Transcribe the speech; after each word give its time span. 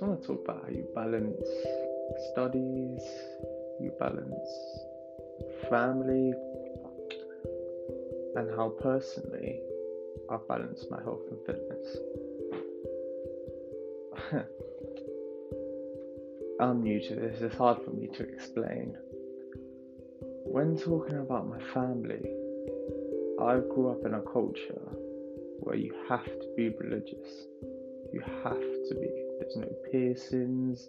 want 0.00 0.20
to 0.20 0.26
talk 0.26 0.44
about 0.44 0.62
how 0.64 0.70
you 0.70 0.86
balance 0.94 1.48
studies, 2.32 3.02
you 3.80 3.92
balance 3.98 4.50
family, 5.70 6.34
and 8.36 8.50
how 8.56 8.68
personally 8.80 9.60
I 10.30 10.36
balance 10.48 10.84
my 10.90 11.02
health 11.02 11.22
and 11.30 11.38
fitness. 11.46 11.96
I'm 16.60 16.82
new 16.82 17.00
to 17.08 17.14
this, 17.14 17.40
it's 17.40 17.54
hard 17.54 17.82
for 17.82 17.92
me 17.92 18.08
to 18.08 18.22
explain. 18.24 18.98
When 20.52 20.76
talking 20.76 21.18
about 21.18 21.46
my 21.48 21.60
family, 21.72 22.28
I 23.40 23.60
grew 23.72 23.92
up 23.92 24.04
in 24.04 24.14
a 24.14 24.20
culture 24.20 24.82
where 25.60 25.76
you 25.76 25.94
have 26.08 26.24
to 26.24 26.54
be 26.56 26.70
religious. 26.70 27.46
You 28.12 28.20
have 28.42 28.58
to 28.58 28.94
be. 28.96 29.08
There's 29.38 29.56
no 29.56 29.68
piercings. 29.92 30.88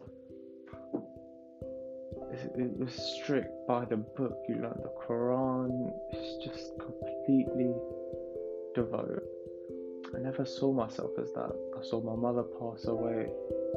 It 2.58 2.76
was 2.80 2.92
strict 2.92 3.68
by 3.68 3.86
the 3.86 3.98
book. 3.98 4.36
You 4.50 4.56
learn 4.56 4.82
the 4.82 4.92
Quran. 5.08 5.94
It's 6.12 6.44
just 6.44 6.72
completely 6.80 7.72
devout. 8.74 9.22
I 10.16 10.22
never 10.22 10.44
saw 10.44 10.74
myself 10.74 11.12
as 11.22 11.32
that. 11.34 11.54
I 11.80 11.84
saw 11.84 12.02
my 12.02 12.16
mother 12.16 12.44
pass 12.60 12.86
away 12.86 13.30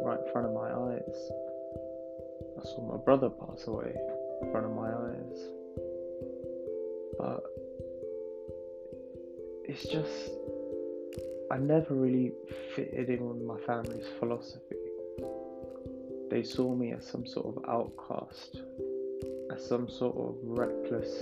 right 0.02 0.18
in 0.18 0.32
front 0.32 0.46
of 0.46 0.54
my 0.54 0.72
eyes. 0.72 1.30
I 2.58 2.64
saw 2.64 2.88
my 2.90 2.96
brother 3.04 3.28
pass 3.28 3.66
away 3.66 3.94
in 4.40 4.50
front 4.50 4.64
of 4.64 4.72
my 4.72 4.88
eyes. 4.88 5.63
But 7.24 7.42
it's 9.66 9.84
just 9.84 10.30
I 11.50 11.56
never 11.56 11.94
really 11.94 12.32
fitted 12.74 13.08
in 13.08 13.26
with 13.26 13.42
my 13.42 13.58
family's 13.66 14.06
philosophy. 14.18 14.76
They 16.30 16.42
saw 16.42 16.74
me 16.74 16.92
as 16.92 17.06
some 17.06 17.26
sort 17.26 17.56
of 17.56 17.64
outcast, 17.66 18.58
as 19.54 19.66
some 19.66 19.88
sort 19.88 20.16
of 20.16 20.34
reckless. 20.42 21.12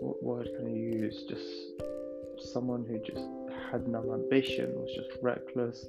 What 0.00 0.22
word 0.22 0.48
can 0.56 0.66
I 0.66 0.76
use? 0.98 1.24
Just 1.26 2.52
someone 2.52 2.84
who 2.86 2.98
just 2.98 3.26
had 3.70 3.88
no 3.88 4.12
ambition, 4.12 4.74
was 4.74 4.90
just 4.94 5.22
reckless, 5.22 5.86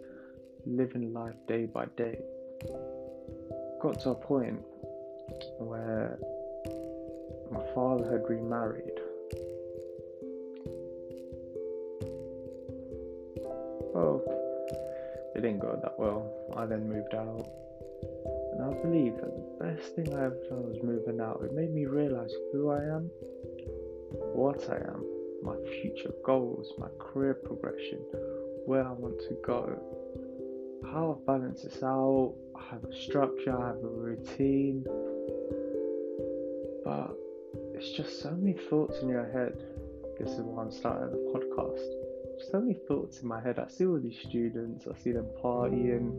living 0.65 1.11
life 1.11 1.35
day 1.47 1.65
by 1.65 1.87
day. 1.97 2.19
Got 3.81 3.99
to 4.01 4.11
a 4.11 4.15
point 4.15 4.61
where 5.59 6.17
my 7.51 7.63
father 7.73 8.11
had 8.11 8.29
remarried 8.29 8.99
well, 13.95 14.21
it 15.35 15.41
didn't 15.41 15.59
go 15.59 15.79
that 15.81 15.97
well. 15.97 16.29
I 16.55 16.65
then 16.65 16.87
moved 16.87 17.15
out. 17.15 17.47
And 18.53 18.63
I 18.63 18.81
believe 18.81 19.15
that 19.15 19.33
the 19.35 19.65
best 19.65 19.95
thing 19.95 20.13
I 20.13 20.25
ever 20.25 20.37
done 20.49 20.69
was 20.69 20.83
moving 20.83 21.21
out. 21.21 21.41
It 21.43 21.53
made 21.53 21.73
me 21.73 21.85
realize 21.85 22.31
who 22.51 22.71
I 22.71 22.83
am, 22.83 23.09
what 24.33 24.69
I 24.69 24.75
am, 24.75 25.03
my 25.43 25.55
future 25.81 26.13
goals, 26.25 26.73
my 26.77 26.87
career 26.99 27.33
progression, 27.33 27.99
where 28.65 28.85
I 28.85 28.91
want 28.91 29.19
to 29.29 29.37
go, 29.45 29.79
how 30.91 31.17
I 31.17 31.25
balance 31.25 31.63
this 31.63 31.81
out. 31.83 32.35
I 32.55 32.63
have 32.71 32.83
a 32.83 32.95
structure, 33.01 33.57
I 33.57 33.67
have 33.67 33.83
a 33.83 33.87
routine. 33.87 34.85
But 36.83 37.15
it's 37.75 37.91
just 37.91 38.21
so 38.21 38.31
many 38.31 38.53
thoughts 38.53 38.99
in 39.01 39.09
your 39.09 39.29
head. 39.31 39.57
This 40.19 40.31
is 40.31 40.41
why 40.41 40.63
I'm 40.63 40.71
starting 40.71 41.11
the 41.11 41.31
podcast 41.33 42.05
so 42.51 42.59
many 42.59 42.73
thoughts 42.87 43.21
in 43.21 43.27
my 43.27 43.41
head. 43.41 43.59
I 43.59 43.67
see 43.67 43.85
all 43.85 43.99
these 43.99 44.19
students, 44.27 44.85
I 44.87 44.97
see 44.99 45.11
them 45.11 45.27
partying, 45.43 46.11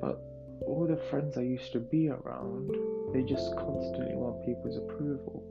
but 0.00 0.20
all 0.66 0.86
the 0.88 1.00
friends 1.10 1.36
I 1.36 1.42
used 1.42 1.72
to 1.72 1.80
be 1.80 2.08
around, 2.08 2.70
they 3.12 3.22
just 3.22 3.54
constantly 3.56 4.14
want 4.14 4.44
people's 4.44 4.76
approval. 4.76 5.42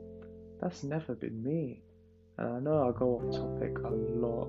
That's 0.60 0.82
never 0.82 1.14
been 1.14 1.42
me. 1.42 1.82
And 2.38 2.48
I 2.48 2.60
know 2.60 2.88
I 2.88 2.98
go 2.98 3.18
off 3.18 3.34
topic 3.34 3.78
a 3.78 3.90
lot. 3.90 4.48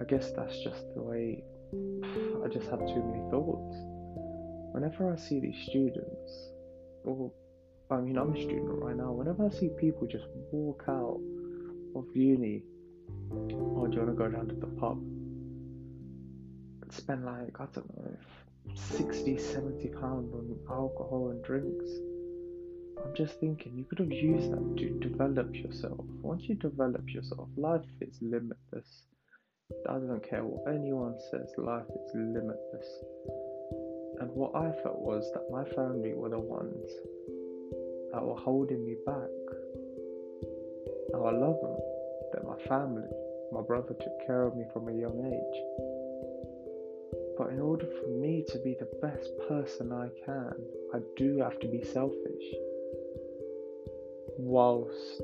I 0.00 0.04
guess 0.04 0.30
that's 0.32 0.58
just 0.62 0.94
the 0.94 1.02
way 1.02 1.44
I 2.44 2.48
just 2.48 2.68
have 2.70 2.80
too 2.80 3.02
many 3.02 3.30
thoughts. 3.30 3.76
Whenever 4.72 5.12
I 5.12 5.16
see 5.16 5.40
these 5.40 5.66
students, 5.68 6.50
or 7.04 7.30
Um, 7.90 7.98
I 7.98 8.00
mean, 8.00 8.18
I'm 8.18 8.34
a 8.34 8.40
student 8.40 8.82
right 8.82 8.96
now, 8.96 9.12
whenever 9.12 9.46
I 9.46 9.50
see 9.50 9.68
people 9.78 10.06
just 10.06 10.24
walk 10.52 10.84
out 10.88 11.20
of 11.94 12.06
uni 12.14 12.62
or 13.30 13.46
do 13.46 13.54
you 13.54 13.62
want 13.62 14.10
to 14.10 14.12
go 14.12 14.28
down 14.28 14.48
to 14.48 14.54
the 14.54 14.66
pub 14.66 14.98
and 16.82 16.92
spend 16.92 17.24
like, 17.24 17.60
I 17.60 17.66
don't 17.74 17.96
know, 17.96 18.16
60, 18.74 19.38
70 19.38 19.88
pounds 19.88 20.32
on 20.32 20.56
alcohol 20.70 21.30
and 21.30 21.44
drinks? 21.44 21.90
I'm 23.04 23.14
just 23.14 23.38
thinking 23.38 23.76
you 23.76 23.84
could 23.84 23.98
have 23.98 24.12
used 24.12 24.50
that 24.52 24.76
to 24.78 24.98
develop 25.00 25.54
yourself. 25.54 26.04
Once 26.22 26.44
you 26.44 26.54
develop 26.54 27.08
yourself, 27.10 27.48
life 27.56 27.84
is 28.00 28.16
limitless. 28.22 29.06
I 29.88 29.94
don't 29.94 30.22
care 30.22 30.44
what 30.44 30.72
anyone 30.72 31.16
says, 31.30 31.52
life 31.58 31.84
is 31.88 32.10
limitless. 32.14 32.88
And 34.20 34.30
what 34.30 34.54
I 34.54 34.70
felt 34.82 35.00
was 35.00 35.30
that 35.32 35.50
my 35.50 35.64
family 35.74 36.14
were 36.14 36.30
the 36.30 36.38
ones 36.38 36.90
that 38.14 38.24
were 38.24 38.36
holding 38.36 38.84
me 38.84 38.94
back. 39.04 39.30
Now 41.12 41.24
I 41.24 41.32
love 41.32 41.60
them, 41.60 41.76
they're 42.32 42.44
my 42.44 42.58
family. 42.68 43.08
My 43.50 43.60
brother 43.60 43.94
took 43.94 44.26
care 44.26 44.42
of 44.42 44.56
me 44.56 44.64
from 44.72 44.88
a 44.88 44.92
young 44.92 45.18
age. 45.26 45.60
But 47.36 47.48
in 47.50 47.60
order 47.60 47.86
for 47.86 48.08
me 48.08 48.44
to 48.48 48.58
be 48.58 48.76
the 48.78 48.88
best 49.02 49.30
person 49.48 49.90
I 49.92 50.08
can, 50.24 50.54
I 50.94 50.98
do 51.16 51.38
have 51.38 51.58
to 51.58 51.66
be 51.66 51.82
selfish 51.82 52.44
whilst 54.38 55.22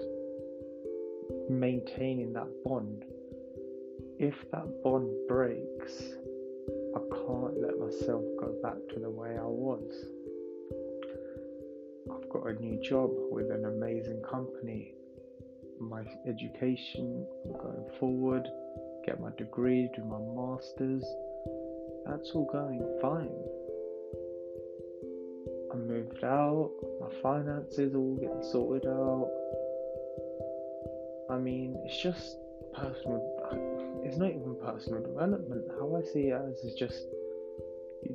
maintaining 1.49 2.33
that 2.33 2.49
bond. 2.65 3.05
If 4.19 4.34
that 4.50 4.83
bond 4.83 5.11
breaks, 5.29 6.03
I 6.97 6.99
can't 6.99 7.61
let 7.61 7.79
myself 7.79 8.25
go 8.41 8.53
back 8.62 8.79
to 8.95 9.00
the 9.00 9.11
way 9.11 9.31
I 9.39 9.47
was. 9.47 10.19
Got 12.43 12.56
a 12.56 12.62
new 12.62 12.81
job 12.81 13.11
with 13.31 13.51
an 13.51 13.67
amazing 13.67 14.23
company 14.23 14.95
my 15.81 16.03
education 16.27 17.27
going 17.45 17.84
forward, 17.99 18.47
get 19.06 19.21
my 19.21 19.31
degree, 19.37 19.89
do 19.97 20.05
my 20.05 20.19
masters. 20.19 21.05
That's 22.06 22.31
all 22.33 22.49
going 22.53 22.81
fine. 23.00 23.31
I 25.73 25.77
moved 25.77 26.23
out, 26.25 26.71
my 27.00 27.09
finances 27.23 27.95
all 27.95 28.17
getting 28.17 28.43
sorted 28.43 28.87
out. 28.87 29.31
I 31.31 31.39
mean, 31.39 31.79
it's 31.84 32.03
just 32.03 32.37
personal. 32.75 34.00
It's 34.05 34.17
not 34.17 34.31
even 34.31 34.56
personal 34.62 35.03
development. 35.03 35.65
How 35.79 35.97
I 35.97 36.03
see 36.12 36.29
it 36.29 36.41
as 36.49 36.59
is 36.59 36.75
just 36.75 37.06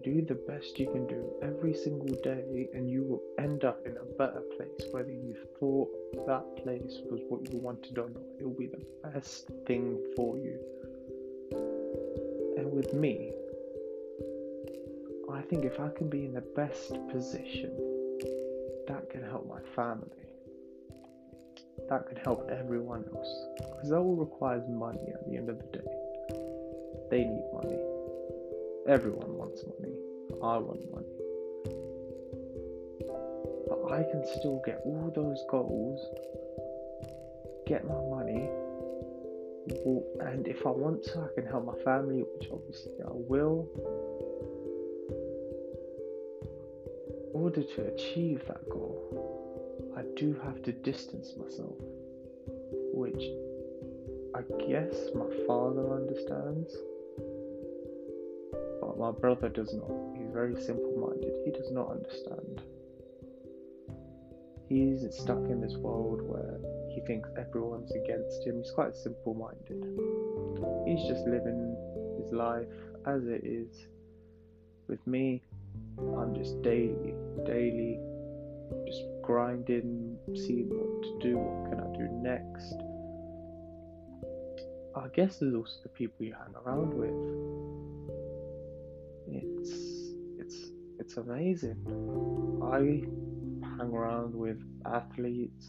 do 0.05 0.21
the 0.21 0.35
best 0.35 0.77
you 0.77 0.85
can 0.85 1.07
do 1.07 1.33
every 1.41 1.73
single 1.73 2.15
day, 2.21 2.69
and 2.75 2.87
you 2.87 3.01
will 3.03 3.23
end 3.43 3.63
up 3.63 3.83
in 3.87 3.97
a 3.97 4.05
better 4.19 4.43
place. 4.55 4.87
Whether 4.91 5.09
you 5.09 5.35
thought 5.59 5.89
that 6.27 6.63
place 6.63 7.01
was 7.09 7.21
what 7.27 7.51
you 7.51 7.57
wanted 7.57 7.97
or 7.97 8.09
not, 8.09 8.21
it 8.39 8.43
will 8.43 8.53
be 8.53 8.67
the 8.67 8.85
best 9.09 9.49
thing 9.65 9.97
for 10.15 10.37
you. 10.37 10.59
And 12.55 12.71
with 12.71 12.93
me, 12.93 13.31
I 15.33 15.41
think 15.41 15.65
if 15.65 15.79
I 15.79 15.89
can 15.89 16.07
be 16.07 16.25
in 16.25 16.33
the 16.35 16.45
best 16.55 16.93
position, 17.09 17.71
that 18.87 19.09
can 19.09 19.23
help 19.23 19.49
my 19.49 19.61
family. 19.75 20.05
That 21.89 22.07
can 22.07 22.17
help 22.17 22.47
everyone 22.51 23.05
else. 23.15 23.45
Because 23.57 23.89
that 23.89 23.97
all 23.97 24.15
requires 24.15 24.69
money 24.69 25.09
at 25.11 25.27
the 25.27 25.35
end 25.35 25.49
of 25.49 25.57
the 25.57 25.79
day. 25.79 27.09
They 27.09 27.23
need 27.23 27.45
money 27.51 27.94
Everyone 28.87 29.35
wants 29.35 29.63
money. 29.79 29.95
I 30.43 30.57
want 30.57 30.91
money. 30.91 31.07
But 33.67 33.91
I 33.91 34.03
can 34.11 34.23
still 34.37 34.61
get 34.63 34.81
all 34.85 35.11
those 35.15 35.43
goals, 35.49 35.99
get 37.65 37.87
my 37.87 37.95
money, 37.95 38.47
and 40.21 40.47
if 40.47 40.67
I 40.67 40.69
want 40.69 41.03
to, 41.05 41.19
I 41.21 41.27
can 41.33 41.47
help 41.47 41.65
my 41.65 41.83
family, 41.83 42.23
which 42.37 42.49
obviously 42.51 42.93
I 43.03 43.11
will. 43.11 43.67
In 47.33 47.41
order 47.41 47.63
to 47.63 47.81
achieve 47.87 48.43
that 48.47 48.69
goal, 48.69 49.91
I 49.97 50.03
do 50.15 50.39
have 50.43 50.61
to 50.61 50.71
distance 50.71 51.33
myself, 51.35 51.75
which 52.93 53.23
I 54.35 54.41
guess 54.69 55.09
my 55.15 55.25
father 55.47 55.91
understands 55.95 56.75
my 58.97 59.11
brother 59.11 59.49
does 59.49 59.73
not. 59.73 59.91
He's 60.17 60.31
very 60.31 60.55
simple 60.61 60.95
minded. 60.97 61.33
He 61.45 61.51
does 61.51 61.71
not 61.71 61.91
understand. 61.91 62.61
he's 64.69 65.05
stuck 65.15 65.43
in 65.49 65.61
this 65.61 65.75
world 65.75 66.21
where 66.21 66.59
he 66.93 67.01
thinks 67.01 67.29
everyone's 67.37 67.91
against 67.91 68.45
him. 68.45 68.57
He's 68.61 68.71
quite 68.71 68.95
simple 68.95 69.33
minded. 69.33 69.83
He's 70.87 71.07
just 71.07 71.25
living 71.27 71.75
his 72.21 72.31
life 72.31 72.67
as 73.05 73.25
it 73.25 73.43
is. 73.43 73.87
With 74.87 75.05
me, 75.05 75.41
I'm 75.99 76.33
just 76.35 76.61
daily, 76.61 77.13
daily, 77.45 77.99
just 78.87 79.01
grinding, 79.21 80.17
seeing 80.35 80.69
what 80.69 81.03
to 81.03 81.19
do, 81.27 81.37
what 81.37 81.69
can 81.69 81.79
I 81.79 81.97
do 81.97 82.07
next. 82.21 82.75
I 84.95 85.07
guess 85.09 85.37
there's 85.39 85.53
also 85.53 85.75
the 85.83 85.89
people 85.89 86.25
you 86.25 86.33
hang 86.33 86.55
around 86.65 86.93
with. 86.93 87.54
It's 89.31 89.71
it's 90.39 90.71
it's 90.99 91.17
amazing. 91.17 91.77
I 92.63 93.03
hang 93.77 93.91
around 93.93 94.33
with 94.33 94.61
athletes 94.85 95.67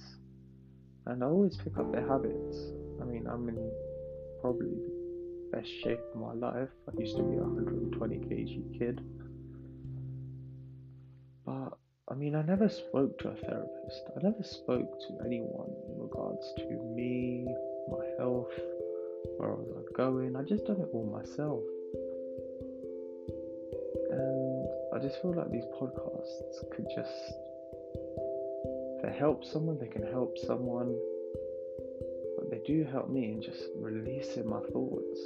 and 1.07 1.23
I 1.23 1.27
always 1.27 1.57
pick 1.57 1.77
up 1.79 1.93
their 1.93 2.07
habits. 2.07 2.57
I 3.01 3.05
mean, 3.05 3.27
I'm 3.27 3.49
in 3.49 3.71
probably 4.41 4.71
the 4.71 5.57
best 5.57 5.69
shape 5.83 6.01
of 6.15 6.21
my 6.21 6.33
life. 6.33 6.69
I 6.89 7.01
used 7.01 7.17
to 7.17 7.23
be 7.23 7.37
a 7.37 7.43
120 7.43 8.17
kg 8.17 8.79
kid. 8.79 9.01
But 11.45 11.79
I 12.09 12.15
mean, 12.15 12.35
I 12.35 12.43
never 12.43 12.69
spoke 12.69 13.19
to 13.21 13.29
a 13.29 13.37
therapist. 13.37 14.03
I 14.17 14.23
never 14.23 14.43
spoke 14.43 14.99
to 15.09 15.25
anyone 15.25 15.71
in 15.89 16.01
regards 16.01 16.53
to 16.59 16.95
me, 16.95 17.47
my 17.89 18.05
health, 18.19 18.53
where 19.37 19.51
I 19.51 19.55
was 19.55 19.89
going. 19.97 20.37
I 20.37 20.43
just 20.43 20.67
done 20.67 20.81
it 20.81 20.89
all 20.93 21.07
myself. 21.07 21.63
And 24.11 24.69
I 24.95 24.99
just 24.99 25.21
feel 25.23 25.35
like 25.35 25.51
these 25.51 25.67
podcasts 25.79 26.71
could 26.75 26.87
just 26.95 27.13
they 29.03 29.13
help 29.13 29.45
someone, 29.45 29.79
they 29.79 29.87
can 29.87 30.03
help 30.03 30.37
someone, 30.39 30.97
but 32.37 32.51
they 32.51 32.61
do 32.67 32.85
help 32.85 33.09
me 33.11 33.33
in 33.33 33.43
just 33.43 33.63
releasing 33.79 34.49
my 34.49 34.61
thoughts 34.73 35.21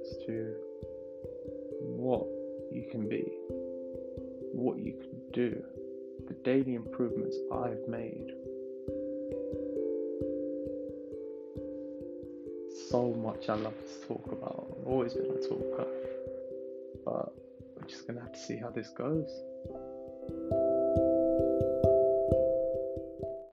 as 0.00 0.16
to 0.26 0.54
what 1.80 2.26
you 2.72 2.86
can 2.90 3.08
be, 3.08 3.24
what 4.52 4.78
you 4.78 4.92
can 4.92 5.20
do, 5.32 5.62
the 6.28 6.34
daily 6.44 6.74
improvements 6.74 7.36
I've 7.52 7.88
made. 7.88 8.32
So 12.90 13.14
much 13.14 13.48
I 13.48 13.54
love 13.54 13.74
to 13.74 14.08
talk 14.08 14.32
about. 14.32 14.76
I've 14.80 14.86
always 14.86 15.14
been 15.14 15.30
a 15.30 15.48
talker, 15.48 15.86
but 17.04 17.45
we're 17.76 17.86
just 17.86 18.06
gonna 18.06 18.20
have 18.20 18.32
to 18.32 18.38
see 18.38 18.56
how 18.56 18.70
this 18.70 18.88
goes. 18.88 19.42